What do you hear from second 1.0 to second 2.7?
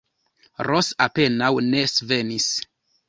apenaŭ ne svenis.